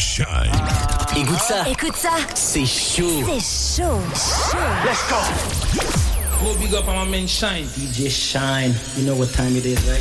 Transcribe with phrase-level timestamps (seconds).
[0.00, 1.68] Écoute ça.
[1.68, 2.08] Écoute ça.
[2.34, 3.22] C'est chaud.
[3.26, 4.00] C'est chaud.
[4.82, 5.16] Let's go.
[6.38, 7.66] Gros big up on my man Shine.
[7.66, 8.74] DJ Shine.
[8.96, 10.00] You know what time it is, right?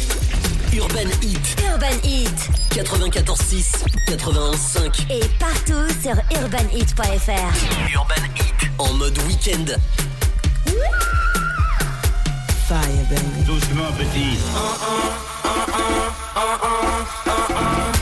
[0.72, 1.56] Urban Heat.
[1.70, 2.50] Urban Heat.
[2.72, 5.12] 94.6, 91.5.
[5.12, 7.52] Et partout sur urbanheat.fr.
[7.94, 8.70] Urban Heat.
[8.78, 9.76] En mode week-end.
[12.70, 12.80] Fire,
[13.10, 13.60] uh-uh,
[15.58, 16.14] uh-uh,
[17.26, 17.99] uh-uh,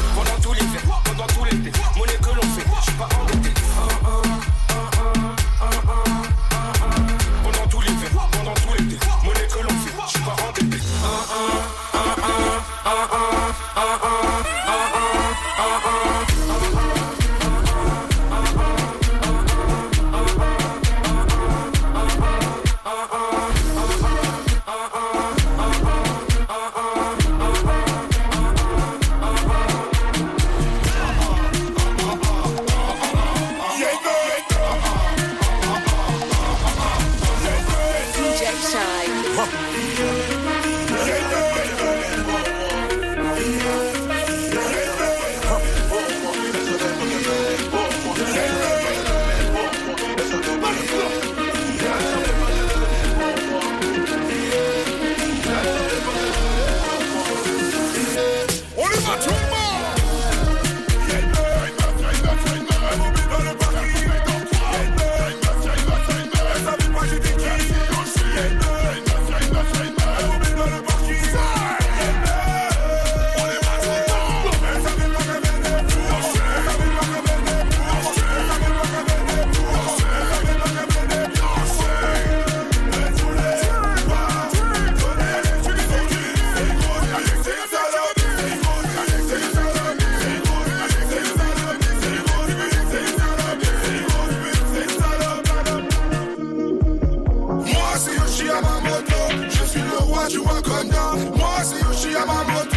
[100.57, 101.13] Wakanda.
[101.35, 102.76] Moi, c'est Yoshi à ma.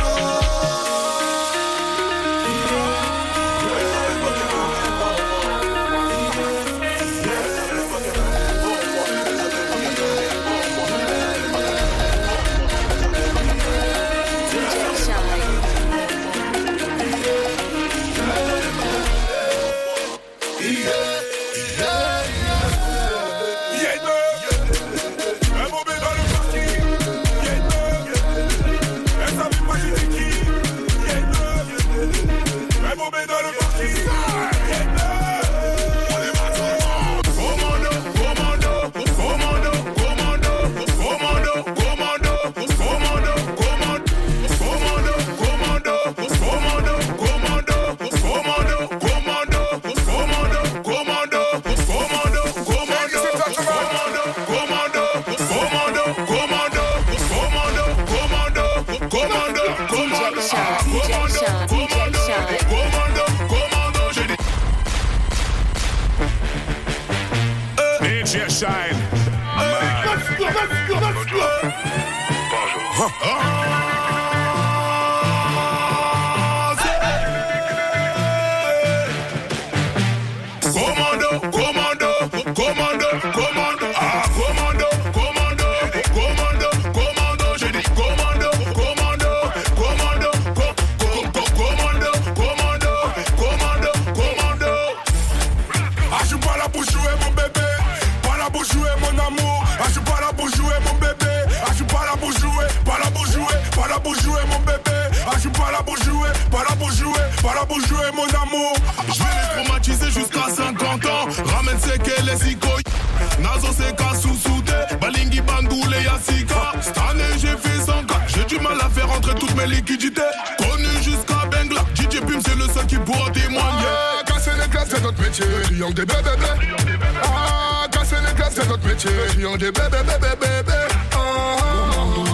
[128.90, 129.10] métier.
[129.28, 130.88] J'suis des bébés, bébés, bébés.
[131.10, 132.25] Commando,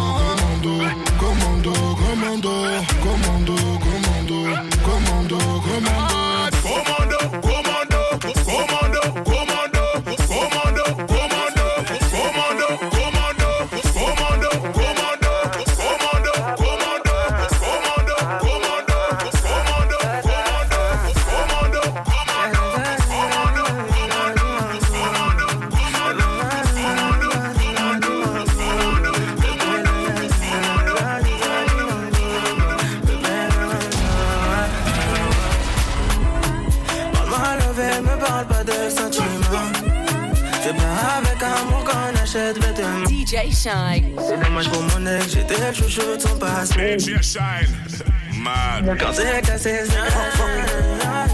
[1.19, 2.53] commando, commando,
[3.03, 4.39] commando, commando,
[4.85, 6.26] commando, commando.
[40.67, 43.07] C'est pas avec amour qu'on achète vêtements.
[43.07, 44.17] DJ Shine.
[44.19, 46.99] C'est dommage pour mon ex, j'étais le chouchou de son passé.
[46.99, 47.73] DJ Shine.
[48.43, 48.99] Mad.
[48.99, 49.97] Quand c'est cassé, c'est
[51.05, 51.29] ah,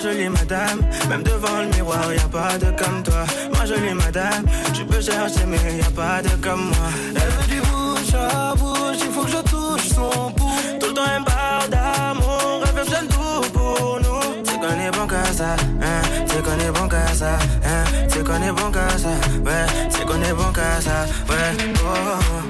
[0.00, 3.24] jolie madame, même devant le miroir, y a pas de comme toi.
[3.52, 6.88] Ma jolie madame, tu peux chercher, mais y a pas de comme moi.
[7.08, 10.50] Elle veut du bouche à bouche, il faut que je touche son pouls.
[10.80, 14.44] Tout le temps me parle d'amour, elle veut tout pour nous.
[14.44, 17.32] C'est qu'on est bon qu'à ça, hein, c'est qu'on est bon qu'à ça,
[17.64, 19.14] hein, c'est qu'on est bon qu'à ça,
[19.44, 22.49] ouais, c'est qu'on est bon qu'à ça, ouais, oh.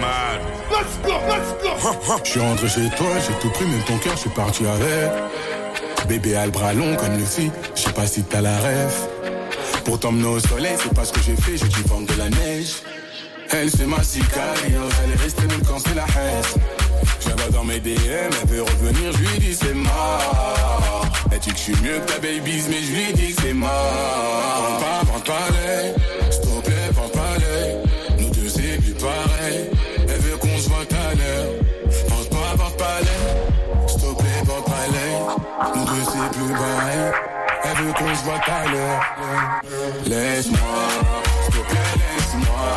[0.00, 0.40] Mad.
[0.70, 1.70] Let's go, let's go.
[2.24, 5.10] Je suis rentré chez toi, j'ai tout pris, même ton cœur, je suis parti avec.
[6.08, 8.94] Bébé a le bras long comme Lucie, je sais pas si t'as la rêve.
[9.84, 12.30] Pour t'emmener au soleil, c'est pas ce que j'ai fait, j'ai dû vendre de la
[12.30, 12.82] neige.
[13.52, 16.62] Elle, c'est ma sicario, elle est restée même quand c'est la haine.
[17.36, 17.96] Vois dans mes DM,
[18.42, 21.06] elle veut revenir, je lui dis c'est mort.
[21.32, 23.70] Elle dit que je suis mieux que ta baby's, mais je lui dis c'est mort.
[24.80, 26.59] Pas, vends pas
[35.90, 37.12] deux, c'est plus pareil.
[37.62, 39.02] Elle veut qu'on se voit à l'heure.
[40.06, 40.58] Laisse-moi,
[41.44, 42.70] s'il te plaît, laisse-moi.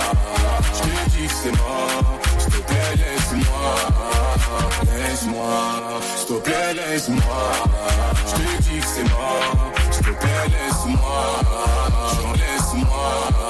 [0.74, 2.20] Je te dis que c'est mort.
[2.38, 3.76] S'il te plaît, laisse-moi.
[4.96, 5.56] Laisse-moi,
[6.18, 7.44] s'il te plaît, laisse-moi.
[8.28, 9.72] Je te dis que c'est mort.
[9.92, 11.24] S'il te plaît, laisse-moi.
[12.22, 13.43] J'en laisse-moi.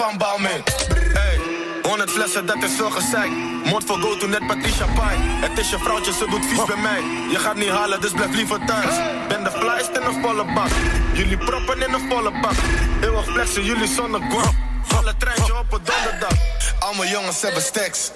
[0.00, 0.40] Van.
[1.12, 1.38] Hey,
[1.82, 3.30] 100 flessen, dat is veel gezeik.
[3.64, 5.16] Moord voor go to net Patricia champagne.
[5.16, 7.00] Het is je vrouwtje, ze doet vies bij mij.
[7.30, 8.94] Je gaat niet halen, dus blijf liever thuis.
[9.28, 10.68] Ben de flyest in een volle bak.
[11.12, 12.54] Jullie proppen in een volle bak.
[13.00, 14.54] Eeuwig flexen, jullie zonder guap.
[14.96, 16.38] Alle treintje op een donderdag.
[16.78, 18.10] Allemaal jongens hebben stacks.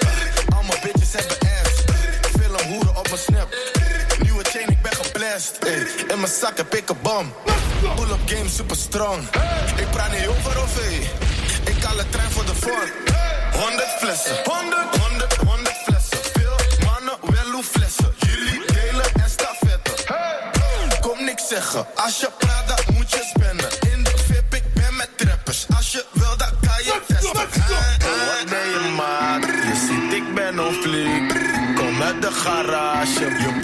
[0.55, 1.85] Allemaal bitches hebben ass.
[2.41, 3.55] Film hoeren op mijn snap.
[4.23, 5.57] Nieuwe chain, ik ben geblest.
[5.57, 7.33] Ey, in mijn zak heb ik een bom.
[7.97, 9.23] Pull-up game super strong.
[9.77, 11.24] Ik praat niet over of hey.
[11.96, 12.91] De trein voor de vorm.
[13.53, 14.36] 100 flessen.
[14.44, 16.19] 100, 100, 100 flessen.
[16.32, 18.15] Veel mannen, wel hoe flessen.
[18.19, 19.94] Jullie delen en stafetten.
[21.01, 21.86] Kom niks zeggen.
[21.94, 23.70] Als je praat, dan moet je spannen.
[23.93, 25.67] In de VIP, ik ben met trappers.
[25.77, 27.36] Als je wil, dan kan je testen.
[27.39, 29.44] Hey, Wat ben je maat?
[29.44, 31.29] Je ziet, ik ben on fleek.
[31.77, 33.24] Kom uit de garage.
[33.24, 33.64] Je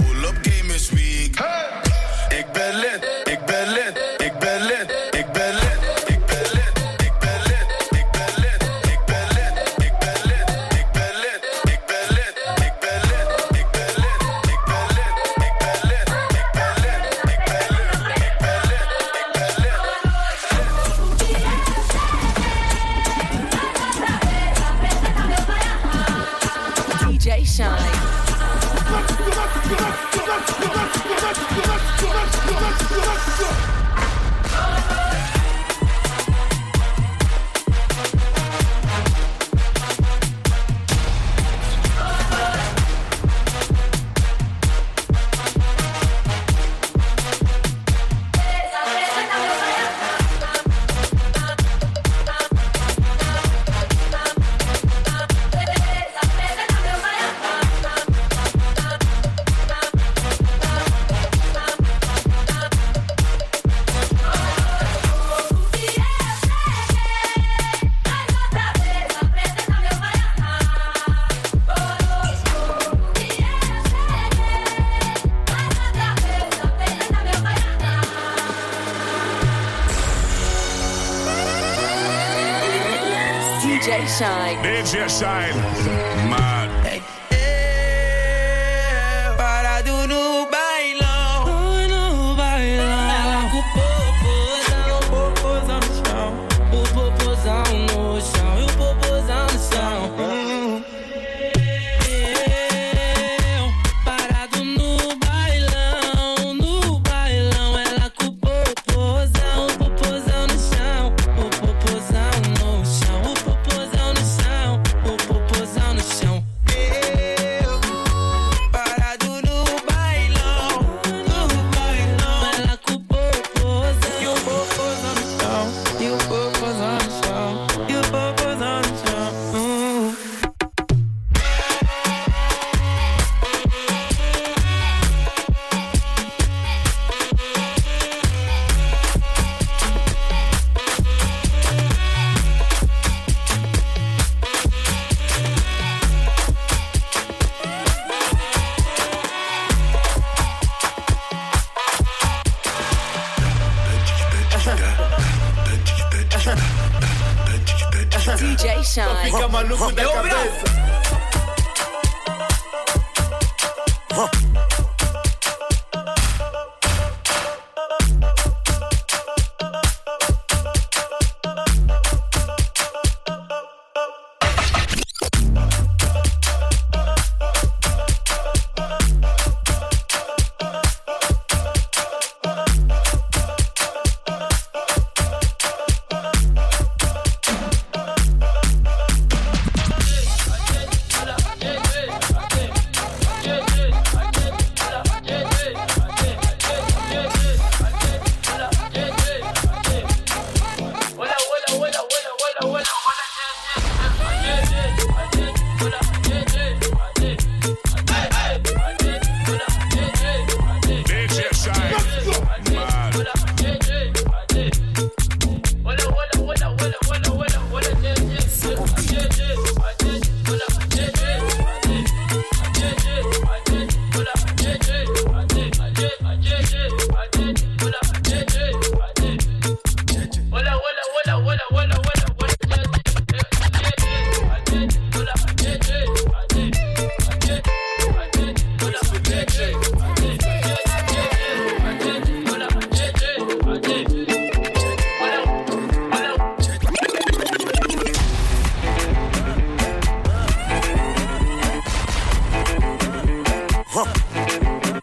[83.81, 84.57] DJ Shine.
[84.63, 86.29] DJ Shine.
[86.29, 86.60] My.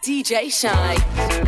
[0.00, 1.47] DJ Shine.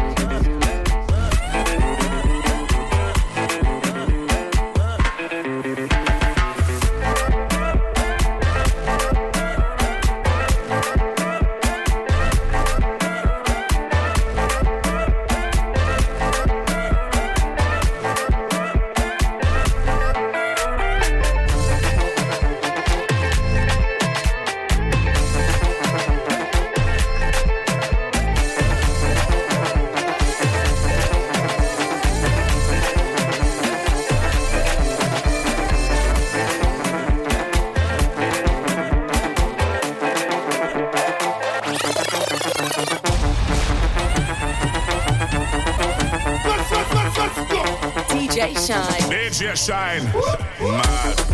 [48.41, 49.11] DJ Shine.
[49.11, 50.05] DJ Shine.
[50.61, 51.30] Mal.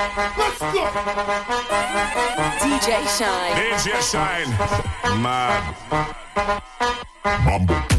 [0.00, 0.66] Let's go.
[2.62, 3.52] DJ Shine.
[3.56, 4.48] DJ Shine.
[5.20, 5.76] Mad.
[7.44, 7.89] Bumble.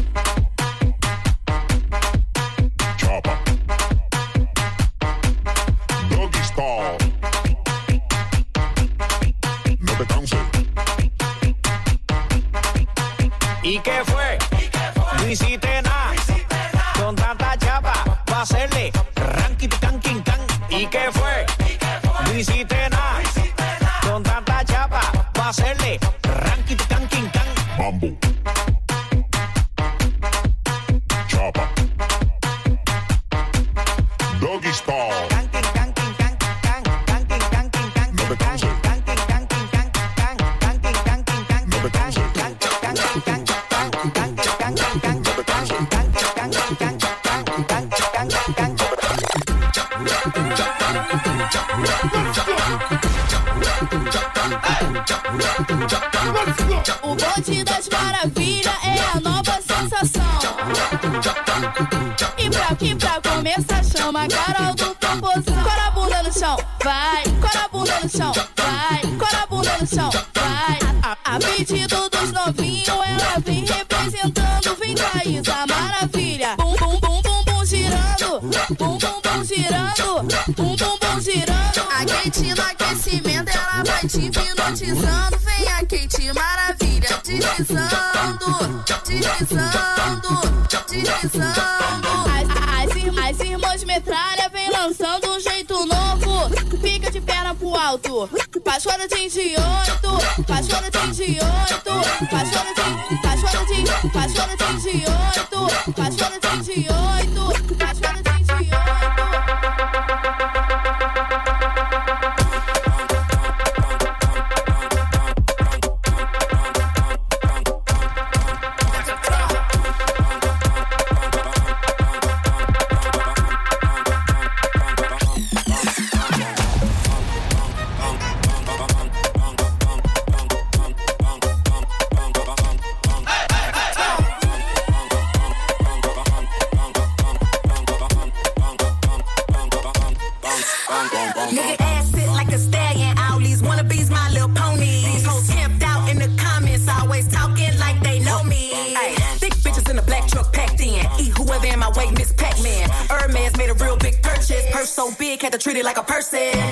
[25.52, 25.98] Hacerle
[69.94, 70.78] chão, vai.
[71.02, 74.76] A, a pedido dos novinhos, ela vem representando.
[74.76, 76.56] Vem Thaís, a maravilha.
[76.56, 78.40] Bum, bum, bum, bum, bum, girando.
[78.78, 80.22] Bum, bum, bum, girando.
[80.56, 81.80] Bum, bum, bum, girando.
[81.90, 85.38] A Kate no aquecimento, ela vai te hipnotizando.
[85.38, 90.32] Vem a Kate maravilha, deslizando, deslizando,
[90.88, 92.08] deslizando.
[92.32, 96.21] As, as, as irmãs metralha vem lançando um jeito novo
[97.42, 98.28] perna pro alto.
[98.64, 99.58] Passou no 38,
[100.46, 101.82] passou no 38,
[102.30, 107.81] passou no 38, passou no 38, passou no 38.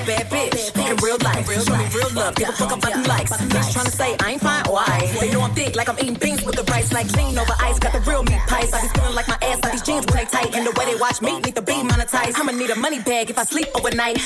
[0.05, 1.45] Bad bitch in real life.
[1.49, 2.35] Show me real love.
[2.35, 3.31] Give a fuck about them likes.
[3.31, 5.11] Bitch trying to say I ain't fine or I.
[5.19, 6.91] They know I'm thick like I'm eating beans with the rice.
[6.91, 7.79] Like lean over ice.
[7.79, 8.73] Got the real meat pies.
[8.73, 9.59] I be feeling like my ass.
[9.63, 10.55] Like these jeans when they tight.
[10.55, 12.35] And the way they watch me need to be monetized.
[12.37, 14.17] I'ma need a money bag if I sleep overnight.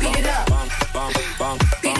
[0.00, 0.48] Beat it up.
[1.82, 1.99] Beat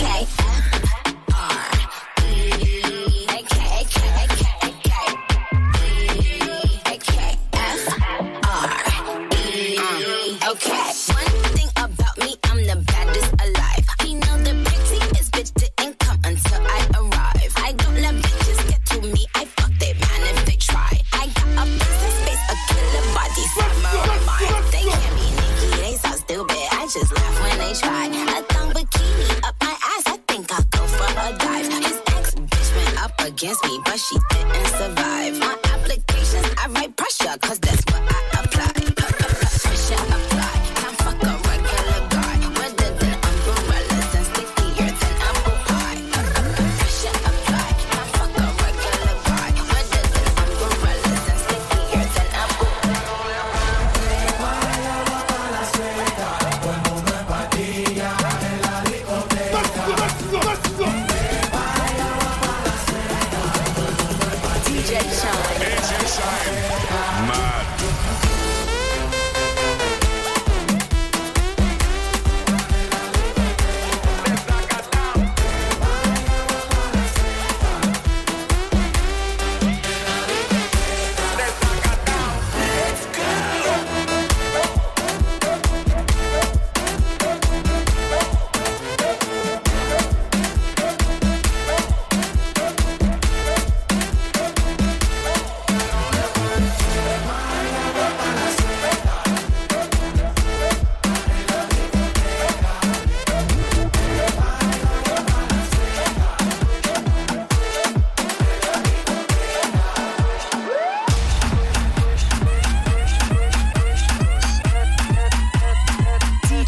[26.93, 28.07] just laugh when they try.
[28.07, 31.67] A thong bikini up my ass, I think I'll go for a dive.
[31.85, 35.41] His ex bitch went up against me, but she didn't survive.
[35.41, 35.70] On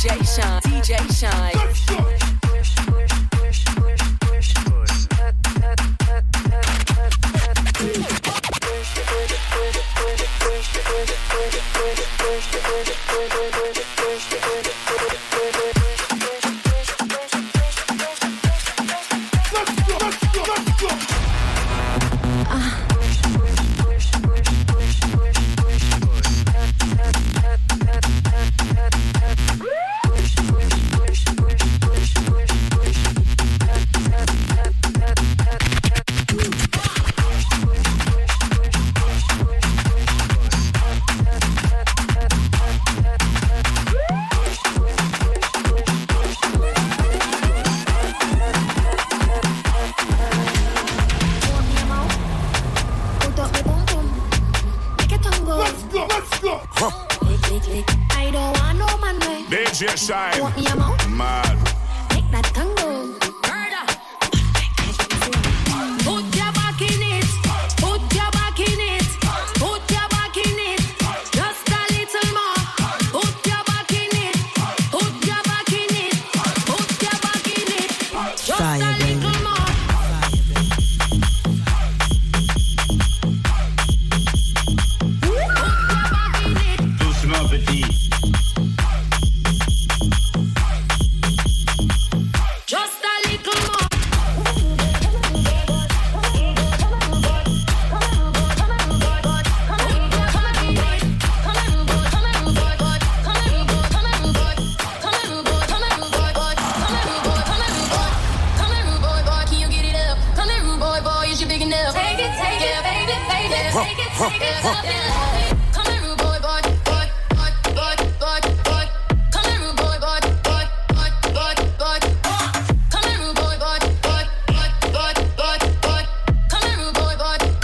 [0.04, 1.53] DJ Shine, DJ Shine.